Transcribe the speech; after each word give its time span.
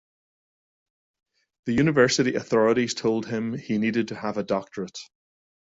The 1.65 1.73
university 1.73 2.33
authorities 2.33 2.95
told 2.95 3.27
him 3.27 3.53
he 3.53 3.77
needed 3.77 4.07
to 4.07 4.15
have 4.15 4.37
a 4.37 4.43
doctorate. 4.43 4.97